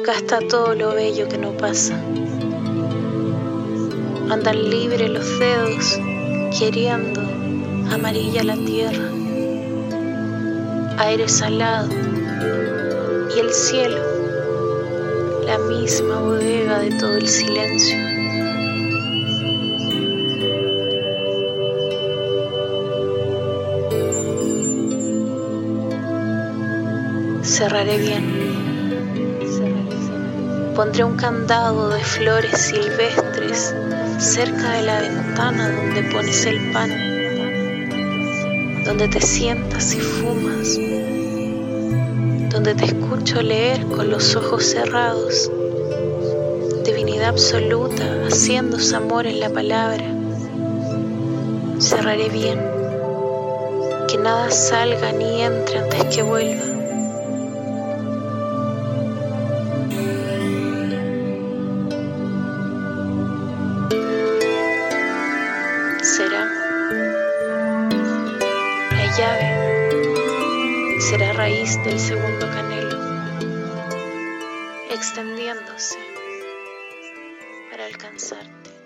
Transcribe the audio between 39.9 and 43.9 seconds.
y fumas, donde te escucho leer